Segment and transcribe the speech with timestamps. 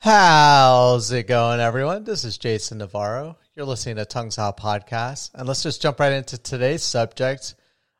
[0.00, 2.04] How's it going, everyone?
[2.04, 3.36] This is Jason Navarro.
[3.56, 5.30] You're listening to Tongues Out Podcast.
[5.34, 7.56] And let's just jump right into today's subject.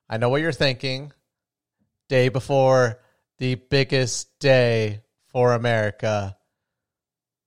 [0.08, 1.12] I know what you're thinking.
[2.08, 3.00] Day before
[3.38, 6.36] the biggest day for America.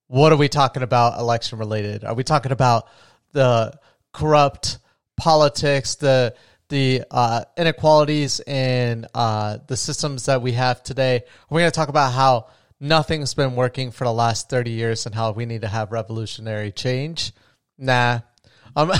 [0.07, 2.03] What are we talking about election related?
[2.03, 2.89] Are we talking about
[3.31, 3.79] the
[4.11, 4.79] corrupt
[5.15, 6.35] politics, the
[6.67, 11.21] the uh, inequalities in uh, the systems that we have today?
[11.49, 12.47] We're going to talk about how
[12.81, 16.71] nothing's been working for the last 30 years and how we need to have revolutionary
[16.71, 17.31] change.
[17.77, 18.21] Nah.
[18.75, 18.91] I'm,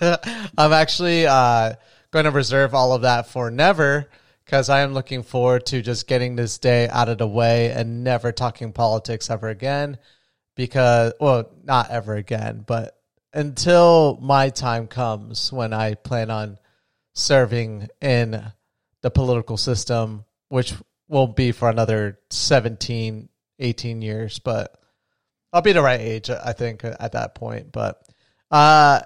[0.58, 1.74] I'm actually uh,
[2.10, 4.08] going to reserve all of that for never
[4.44, 8.04] because I am looking forward to just getting this day out of the way and
[8.04, 9.96] never talking politics ever again.
[10.54, 12.98] Because, well, not ever again, but
[13.32, 16.58] until my time comes when I plan on
[17.14, 18.52] serving in
[19.00, 20.74] the political system, which
[21.12, 24.74] won't be for another 17, 18 years, but
[25.52, 27.70] I'll be the right age, I think, at that point.
[27.70, 28.02] But
[28.50, 29.02] uh,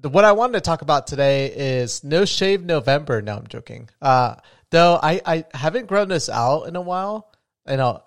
[0.00, 3.22] the, what I wanted to talk about today is No Shave November.
[3.22, 3.88] No, I'm joking.
[4.02, 4.34] Uh,
[4.70, 7.30] though I, I haven't grown this out in a while,
[7.68, 8.02] you know,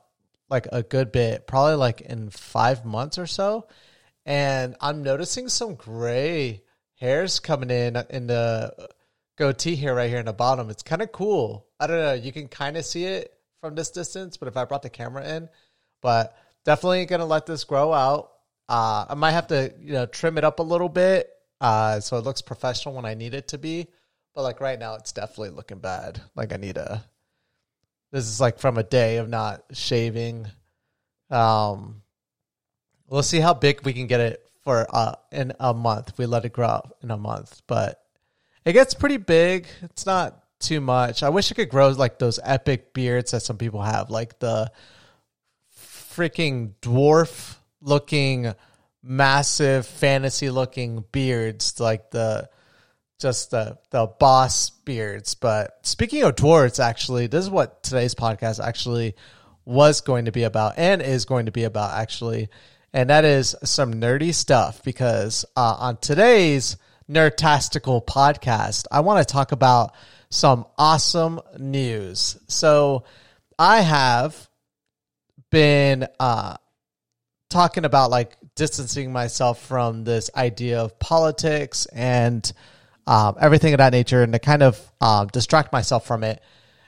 [0.50, 3.67] like a good bit, probably like in five months or so.
[4.26, 6.64] And I'm noticing some gray
[6.95, 8.89] hairs coming in in the
[9.38, 10.70] goatee here, right here in the bottom.
[10.70, 11.66] It's kind of cool.
[11.80, 12.14] I don't know.
[12.14, 15.28] You can kind of see it from this distance, but if I brought the camera
[15.28, 15.50] in,
[16.02, 18.32] but definitely gonna let this grow out.
[18.70, 22.18] Uh, I might have to you know trim it up a little bit uh, so
[22.18, 23.88] it looks professional when I need it to be.
[24.36, 26.22] But like right now, it's definitely looking bad.
[26.36, 27.04] Like I need a.
[28.12, 30.48] This is like from a day of not shaving.
[31.30, 32.04] Um,
[33.08, 36.18] we'll see how big we can get it for uh in a month.
[36.18, 38.02] We let it grow out in a month, but
[38.64, 39.68] it gets pretty big.
[39.82, 41.24] It's not too much.
[41.24, 44.72] I wish I could grow like those epic beards that some people have, like the
[45.76, 48.54] freaking dwarf looking,
[49.04, 52.50] massive fantasy looking beards, like the
[53.20, 55.36] just the the boss beards.
[55.36, 59.16] But speaking of dwarves, actually, this is what today's podcast actually
[59.66, 62.50] was going to be about and is going to be about actually,
[62.94, 66.78] and that is some nerdy stuff because uh, on today's
[67.10, 69.96] Nerdtastical podcast, I want to talk about
[70.30, 72.38] some awesome news.
[72.48, 73.05] So
[73.58, 74.49] I have
[75.52, 76.58] been uh,
[77.49, 82.52] talking about like distancing myself from this idea of politics and
[83.05, 86.42] um, everything of that nature and to kind of um, distract myself from it.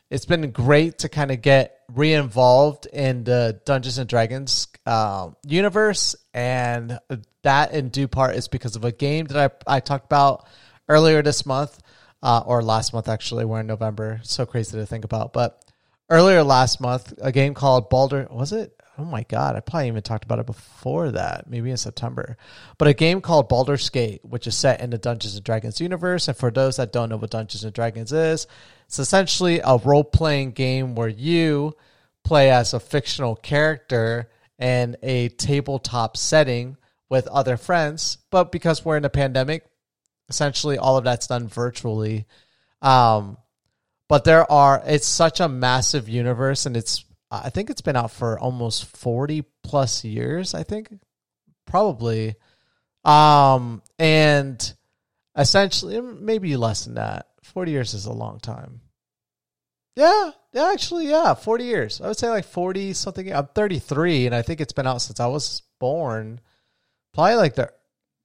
[0.10, 6.16] It's been great to kind of get re-involved in the Dungeons and Dragons uh, universe,
[6.34, 6.98] and
[7.44, 10.48] that in due part is because of a game that I, I talked about
[10.90, 11.80] earlier this month
[12.22, 13.46] uh, or last month actually.
[13.46, 14.20] We're in November.
[14.24, 15.34] So crazy to think about.
[15.34, 15.64] But
[16.10, 18.76] earlier last month, a game called Baldur was it?
[18.98, 22.36] Oh my god, I probably even talked about it before that, maybe in September.
[22.78, 26.28] But a game called Baldur's Gate, which is set in the Dungeons and Dragons universe.
[26.28, 28.46] And for those that don't know what Dungeons and Dragons is,
[28.88, 31.78] it's essentially a role playing game where you
[32.26, 34.30] play as a fictional character
[34.60, 36.76] in a tabletop setting
[37.08, 38.18] with other friends.
[38.32, 39.66] But because we're in a pandemic,
[40.30, 42.26] essentially all of that's done virtually.
[42.82, 43.38] Um,
[44.08, 48.12] but there are it's such a massive universe, and it's I think it's been out
[48.12, 50.54] for almost forty plus years.
[50.54, 50.92] I think
[51.66, 52.36] probably,
[53.06, 54.76] um, and
[55.38, 57.28] essentially maybe less than that.
[57.44, 58.82] Forty years is a long time.
[59.96, 62.02] Yeah, yeah, actually, yeah, forty years.
[62.02, 63.32] I would say like forty something.
[63.34, 66.42] I'm 33, and I think it's been out since I was born.
[67.14, 67.72] Probably like the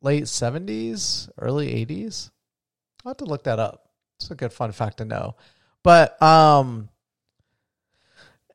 [0.04, 2.30] late 70s, early 80s.
[3.04, 3.88] I'll have to look that up.
[4.20, 5.36] It's a good fun fact to know.
[5.82, 6.88] But um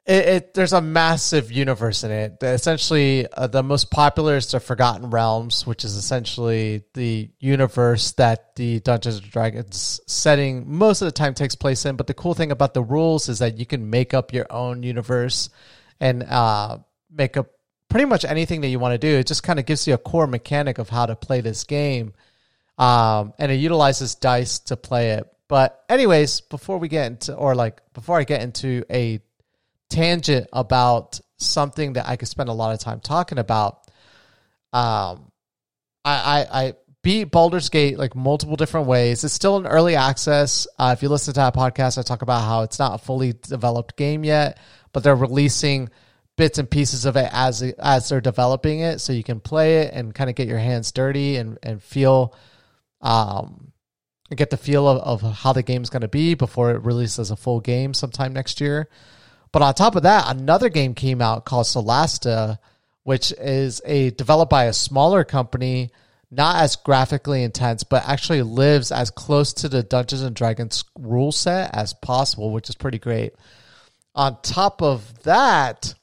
[0.09, 2.41] it, it there's a massive universe in it.
[2.41, 8.55] Essentially, uh, the most popular is the Forgotten Realms, which is essentially the universe that
[8.55, 11.95] the Dungeons and Dragons setting most of the time takes place in.
[11.95, 14.81] But the cool thing about the rules is that you can make up your own
[14.81, 15.51] universe
[15.99, 16.79] and uh,
[17.11, 17.47] make up
[17.89, 19.17] pretty much anything that you want to do.
[19.17, 22.13] It just kind of gives you a core mechanic of how to play this game.
[22.77, 25.27] Um, and it utilizes dice to play it.
[25.49, 29.19] But anyways, before we get into or like before I get into a
[29.89, 33.87] tangent about something that I could spend a lot of time talking about,
[34.71, 35.31] um,
[36.05, 39.23] I, I, I beat Baldur's Gate like multiple different ways.
[39.23, 40.67] It's still in early access.
[40.77, 43.33] Uh, if you listen to that podcast, I talk about how it's not a fully
[43.33, 44.59] developed game yet,
[44.93, 45.89] but they're releasing
[46.39, 49.93] bits and pieces of it as as they're developing it, so you can play it
[49.93, 52.33] and kind of get your hands dirty and and feel,
[53.01, 53.73] um,
[54.33, 57.31] get the feel of, of how the game's going to be before it releases as
[57.31, 58.87] a full game sometime next year.
[59.51, 62.57] But on top of that, another game came out called Solasta,
[63.03, 65.91] which is a developed by a smaller company,
[66.31, 71.33] not as graphically intense, but actually lives as close to the Dungeons and Dragons rule
[71.33, 73.33] set as possible, which is pretty great.
[74.15, 75.95] On top of that,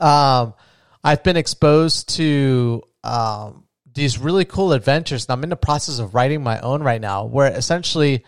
[0.00, 0.54] um,
[1.02, 6.14] I've been exposed to um, these really cool adventures, and I'm in the process of
[6.14, 8.24] writing my own right now, where essentially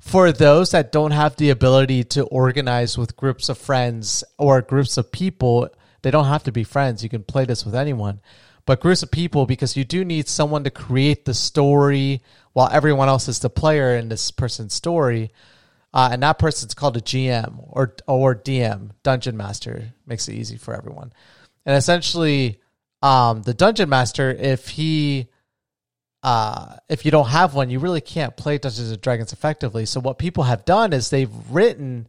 [0.00, 4.96] for those that don't have the ability to organize with groups of friends or groups
[4.96, 5.68] of people,
[6.02, 7.02] they don't have to be friends.
[7.02, 8.20] You can play this with anyone.
[8.66, 12.22] But groups of people, because you do need someone to create the story
[12.52, 15.32] while everyone else is the player in this person's story.
[15.92, 19.92] Uh, and that person's called a GM or or DM, Dungeon Master.
[20.06, 21.12] Makes it easy for everyone.
[21.66, 22.60] And essentially,
[23.02, 25.28] um, the Dungeon Master, if he
[26.22, 29.86] uh, if you don't have one, you really can't play Dungeons and Dragons effectively.
[29.86, 32.08] So what people have done is they've written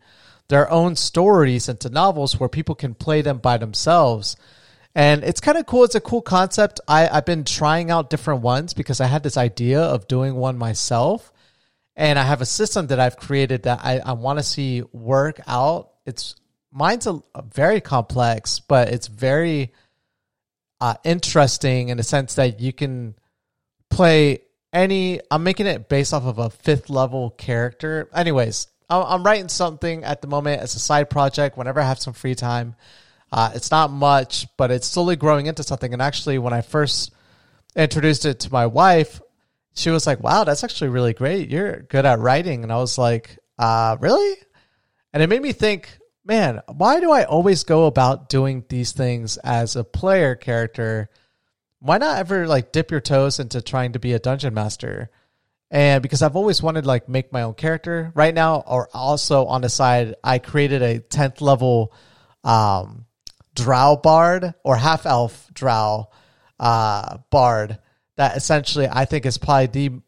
[0.49, 4.35] their own stories into novels where people can play them by themselves.
[4.93, 5.85] And it's kind of cool.
[5.85, 6.81] It's a cool concept.
[6.87, 10.57] I, I've been trying out different ones because I had this idea of doing one
[10.57, 11.31] myself.
[11.95, 15.41] And I have a system that I've created that I, I want to see work
[15.47, 15.91] out.
[16.05, 16.35] It's
[16.71, 19.73] mine's a, a very complex, but it's very
[20.79, 23.15] uh, interesting in the sense that you can
[23.89, 24.41] play
[24.73, 25.19] any.
[25.29, 28.09] I'm making it based off of a fifth level character.
[28.13, 32.13] Anyways, I'm writing something at the moment as a side project whenever I have some
[32.13, 32.75] free time.
[33.31, 35.93] Uh, it's not much, but it's slowly growing into something.
[35.93, 37.13] And actually, when I first
[37.75, 39.21] introduced it to my wife,
[39.73, 41.49] she was like, "Wow, that's actually really great.
[41.49, 44.35] You're good at writing." And I was like, uh, "Really?"
[45.13, 49.37] And it made me think, man, why do I always go about doing these things
[49.37, 51.09] as a player character?
[51.79, 55.09] Why not ever like dip your toes into trying to be a dungeon master?
[55.69, 59.45] And because I've always wanted to like make my own character right now, or also
[59.45, 61.93] on the side, I created a 10th level
[62.43, 63.05] um,
[63.55, 66.09] drow bard or half elf drow
[66.59, 67.79] uh, bard
[68.21, 70.01] that essentially I think is probably the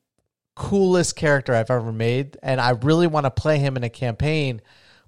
[0.56, 2.38] coolest character I've ever made.
[2.44, 4.62] And I really want to play him in a campaign,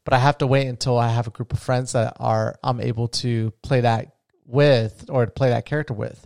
[0.05, 2.81] but I have to wait until I have a group of friends that are I'm
[2.81, 4.15] able to play that
[4.47, 6.25] with or to play that character with.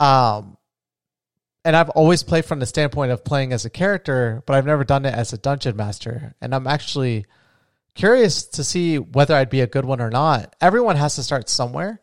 [0.00, 0.56] Um,
[1.66, 4.84] and I've always played from the standpoint of playing as a character, but I've never
[4.84, 6.34] done it as a dungeon master.
[6.40, 7.26] And I'm actually
[7.94, 10.56] curious to see whether I'd be a good one or not.
[10.62, 12.00] Everyone has to start somewhere.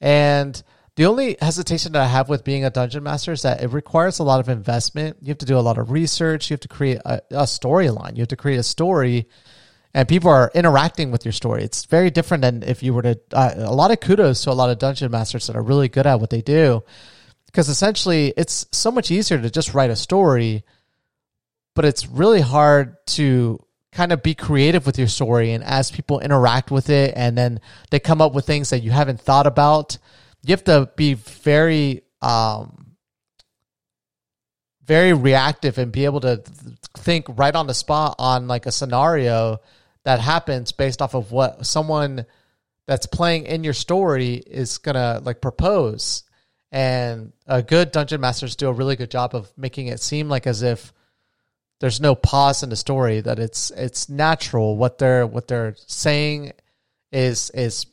[0.00, 0.60] And
[1.00, 4.18] the only hesitation that I have with being a dungeon master is that it requires
[4.18, 5.16] a lot of investment.
[5.22, 6.50] You have to do a lot of research.
[6.50, 8.16] You have to create a, a storyline.
[8.16, 9.26] You have to create a story,
[9.94, 11.62] and people are interacting with your story.
[11.62, 13.18] It's very different than if you were to.
[13.32, 16.06] Uh, a lot of kudos to a lot of dungeon masters that are really good
[16.06, 16.84] at what they do
[17.46, 20.64] because essentially it's so much easier to just write a story
[21.74, 23.58] but it's really hard to
[23.90, 27.58] kind of be creative with your story and as people interact with it and then
[27.90, 29.96] they come up with things that you haven't thought about
[30.42, 32.96] you have to be very um
[34.84, 36.42] very reactive and be able to
[36.98, 39.60] think right on the spot on like a scenario
[40.04, 42.26] that happens based off of what someone
[42.86, 46.24] that's playing in your story is gonna like propose.
[46.72, 50.46] And a good dungeon masters do a really good job of making it seem like
[50.46, 50.92] as if
[51.78, 56.52] there's no pause in the story that it's it's natural what they're what they're saying
[57.12, 57.86] is is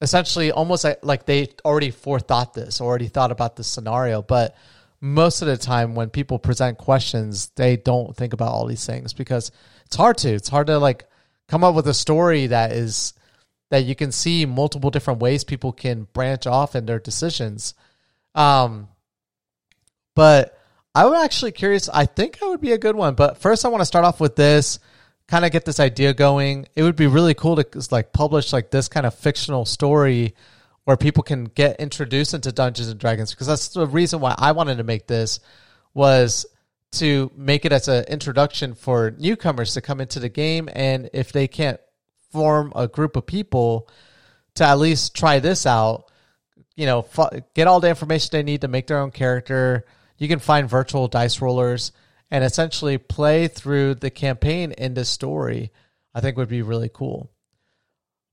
[0.00, 4.56] essentially almost like, they already forethought this already thought about this scenario but
[5.00, 9.12] most of the time when people present questions they don't think about all these things
[9.12, 9.50] because
[9.86, 11.04] it's hard to it's hard to like
[11.48, 13.14] come up with a story that is
[13.70, 17.74] that you can see multiple different ways people can branch off in their decisions
[18.34, 18.88] um,
[20.14, 20.58] but
[20.94, 21.88] I'm actually curious.
[21.88, 23.14] I think I would be a good one.
[23.14, 24.78] But first, I want to start off with this,
[25.28, 26.66] kind of get this idea going.
[26.74, 30.34] It would be really cool to like publish like this kind of fictional story
[30.84, 34.52] where people can get introduced into Dungeons and Dragons because that's the reason why I
[34.52, 35.40] wanted to make this
[35.92, 36.46] was
[36.92, 41.32] to make it as an introduction for newcomers to come into the game and if
[41.32, 41.78] they can't
[42.32, 43.88] form a group of people
[44.54, 46.10] to at least try this out
[46.78, 47.04] you know,
[47.54, 49.84] get all the information they need to make their own character.
[50.16, 51.90] You can find virtual dice rollers
[52.30, 55.70] and essentially play through the campaign in this story.
[56.14, 57.30] I think would be really cool.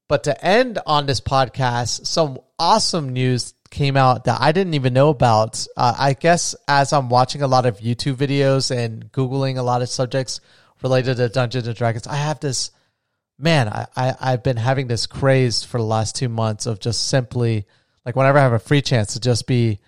[0.08, 4.94] But to end on this podcast, some awesome news came out that I didn't even
[4.94, 5.66] know about.
[5.75, 9.82] Uh, I guess as I'm watching a lot of YouTube videos and Googling a lot
[9.82, 10.40] of subjects
[10.84, 12.72] related to Dungeons and Dragons, I have this
[13.38, 17.08] man, I, I, I've been having this craze for the last two months of just
[17.08, 17.66] simply
[18.06, 19.80] like whenever I have a free chance to just be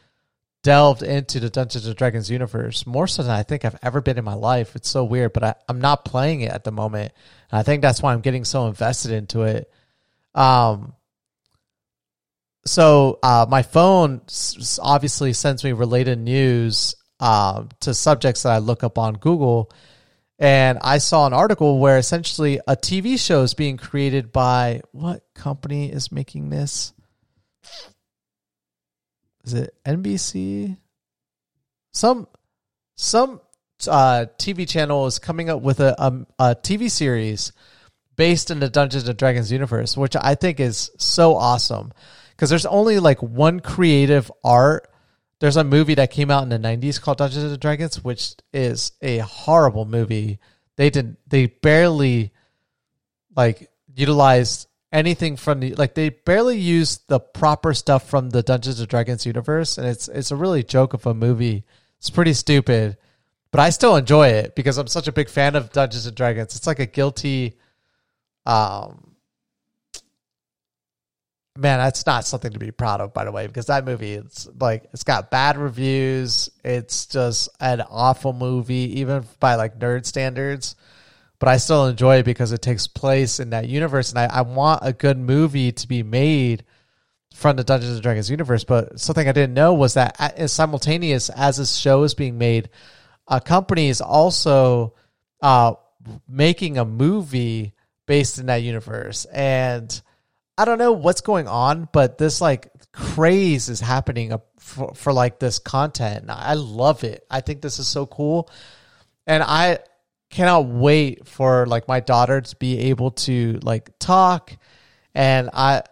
[0.64, 4.18] delved into the Dungeons and Dragons universe more so than I think I've ever been
[4.18, 4.76] in my life.
[4.76, 7.14] It's so weird, but I, I'm not playing it at the moment.
[7.52, 9.72] And I think that's why I'm getting so invested into it.
[10.36, 10.94] Um,
[12.66, 18.58] so uh, my phone s- obviously sends me related news um, to subjects that I
[18.58, 19.72] look up on Google.
[20.40, 25.24] And I saw an article where essentially a TV show is being created by what
[25.34, 26.94] company is making this?
[29.48, 30.78] Is it NBC?
[31.94, 32.28] Some
[32.98, 33.40] some
[33.88, 37.54] uh, TV channel is coming up with a, a, a TV series
[38.18, 41.94] based in the Dungeons and Dragons universe, which I think is so awesome
[42.32, 44.92] because there's only like one creative art.
[45.40, 48.92] There's a movie that came out in the 90s called Dungeons and Dragons, which is
[49.02, 50.40] a horrible movie.
[50.76, 52.34] They didn't, they barely
[53.34, 58.80] like utilized anything from the like they barely use the proper stuff from the Dungeons
[58.80, 61.66] and Dragons universe and it's it's a really joke of a movie.
[62.00, 62.98] It's pretty stupid,
[63.52, 66.56] but I still enjoy it because I'm such a big fan of Dungeons and Dragons.
[66.56, 67.58] It's like a guilty
[68.46, 69.08] um
[71.58, 74.48] man, that's not something to be proud of, by the way, because that movie, it's
[74.60, 76.50] like it's got bad reviews.
[76.64, 80.76] It's just an awful movie, even by like nerd standards.
[81.40, 84.42] But I still enjoy it because it takes place in that universe, and I, I
[84.42, 86.64] want a good movie to be made
[87.34, 88.64] from the Dungeons and Dragons universe.
[88.64, 92.70] But something I didn't know was that as simultaneous as this show is being made,
[93.28, 94.96] a company is also
[95.42, 95.74] uh,
[96.28, 97.74] making a movie
[98.08, 100.02] based in that universe, and
[100.58, 105.38] I don't know what's going on, but this like craze is happening for, for like
[105.38, 106.26] this content.
[106.30, 107.26] I love it.
[107.30, 108.50] I think this is so cool.
[109.28, 109.80] And I
[110.30, 114.56] cannot wait for like my daughter to be able to like talk
[115.16, 115.84] and I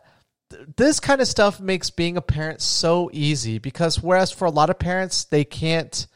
[0.78, 4.70] this kind of stuff makes being a parent so easy because whereas for a lot
[4.70, 6.08] of parents they can't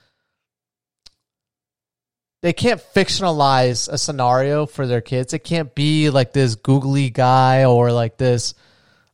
[2.41, 5.33] they can't fictionalize a scenario for their kids.
[5.33, 8.53] It can't be like this googly guy or like this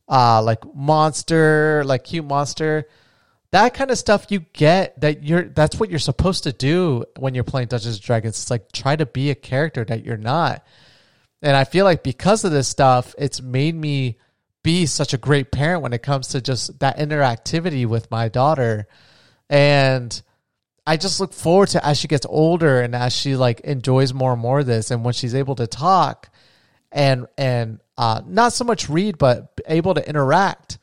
[0.08, 2.86] uh like monster, like cute monster.
[3.56, 7.34] That kind of stuff you get that you're that's what you're supposed to do when
[7.34, 8.36] you're playing Dungeons and Dragons.
[8.36, 10.62] It's like try to be a character that you're not.
[11.40, 14.18] And I feel like because of this stuff, it's made me
[14.62, 18.88] be such a great parent when it comes to just that interactivity with my daughter.
[19.48, 20.20] And
[20.86, 24.34] I just look forward to as she gets older and as she like enjoys more
[24.34, 26.28] and more of this, and when she's able to talk
[26.92, 30.76] and and uh, not so much read, but able to interact.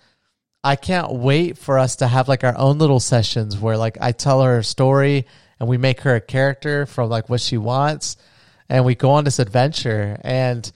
[0.63, 4.13] I can't wait for us to have like our own little sessions where like I
[4.13, 5.25] tell her a story
[5.59, 8.15] and we make her a character from like what she wants,
[8.69, 10.17] and we go on this adventure.
[10.21, 10.71] And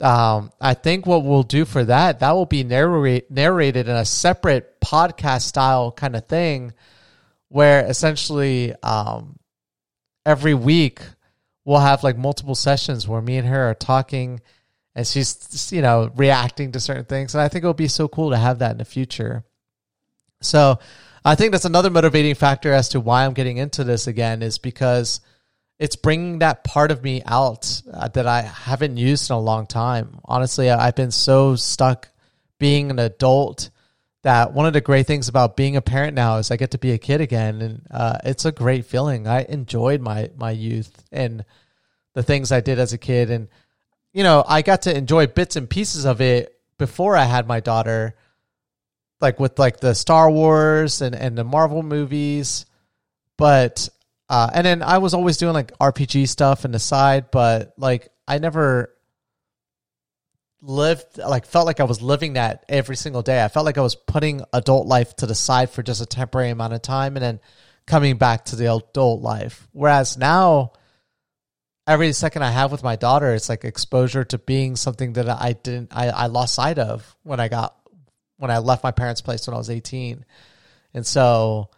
[0.00, 4.04] um, I think what we'll do for that that will be narrate, narrated in a
[4.04, 6.72] separate podcast style kind of thing
[7.48, 9.38] where essentially um,
[10.26, 11.00] every week
[11.64, 14.40] we'll have like multiple sessions where me and her are talking
[14.98, 17.34] and she's you know reacting to certain things.
[17.34, 19.44] And i think it would be so cool to have that in the future.
[20.40, 20.80] So
[21.24, 24.58] i think that's another motivating factor as to why i'm getting into this again is
[24.58, 25.20] because
[25.78, 29.66] it's bringing that part of me out uh, that i haven't used in a long
[29.66, 30.18] time.
[30.24, 32.08] Honestly i've been so stuck
[32.58, 33.70] being an adult
[34.22, 36.78] that one of the great things about being a parent now is I get to
[36.78, 39.28] be a kid again, and uh, it's a great feeling.
[39.28, 41.44] I enjoyed my my youth and
[42.14, 43.46] the things I did as a kid, and
[44.12, 47.60] you know I got to enjoy bits and pieces of it before I had my
[47.60, 48.14] daughter,
[49.20, 52.66] like with like the Star Wars and and the Marvel movies,
[53.36, 53.88] but
[54.28, 58.08] uh, and then I was always doing like RPG stuff on the side, but like
[58.26, 58.94] I never
[60.60, 63.42] lived like felt like I was living that every single day.
[63.42, 66.50] I felt like I was putting adult life to the side for just a temporary
[66.50, 67.40] amount of time and then
[67.86, 69.68] coming back to the adult life.
[69.72, 70.72] Whereas now
[71.88, 75.54] every second I have with my daughter it's like exposure to being something that I
[75.54, 77.74] didn't I, I lost sight of when I got
[78.36, 80.24] when I left my parents' place when I was 18.
[80.94, 81.70] And so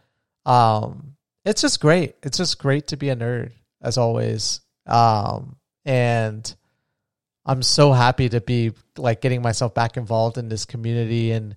[0.45, 2.17] um it's just great.
[2.23, 4.61] It's just great to be a nerd as always.
[4.87, 6.55] Um and
[7.47, 11.57] I'm so happy to be like getting myself back involved in this community and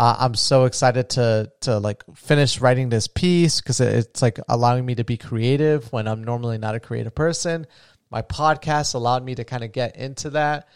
[0.00, 4.86] uh, I'm so excited to to like finish writing this piece because it's like allowing
[4.86, 7.66] me to be creative when I'm normally not a creative person.
[8.10, 10.68] My podcast allowed me to kind of get into that,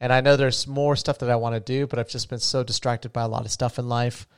[0.00, 2.40] and I know there's more stuff that I want to do, but I've just been
[2.40, 4.28] so distracted by a lot of stuff in life.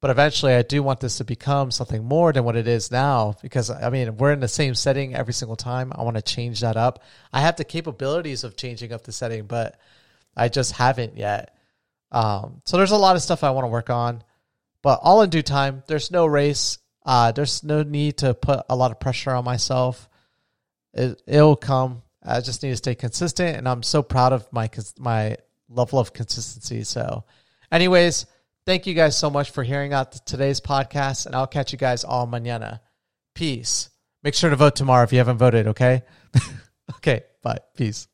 [0.00, 3.36] But eventually, I do want this to become something more than what it is now
[3.42, 5.92] because, I mean, we're in the same setting every single time.
[5.94, 7.04] I want to change that up.
[7.32, 9.78] I have the capabilities of changing up the setting, but
[10.36, 11.54] I just haven't yet.
[12.10, 14.22] Um, so there's a lot of stuff I want to work on,
[14.82, 15.82] but all in due time.
[15.86, 16.78] There's no race.
[17.04, 20.08] Uh, there's no need to put a lot of pressure on myself.
[20.94, 22.02] It, it'll come.
[22.22, 25.36] I just need to stay consistent, and I'm so proud of my my
[25.68, 26.84] level of consistency.
[26.84, 27.24] So,
[27.70, 28.26] anyways
[28.68, 32.04] Thank you guys so much for hearing out today's podcast, and I'll catch you guys
[32.04, 32.80] all mañana.
[33.34, 33.88] Peace.
[34.22, 36.02] Make sure to vote tomorrow if you haven't voted, okay?
[36.96, 37.60] okay, bye.
[37.74, 38.08] Peace.